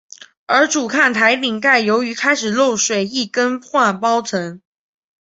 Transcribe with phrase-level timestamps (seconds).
[0.47, 4.59] 而主看台顶盖由于开始漏水亦更换包层。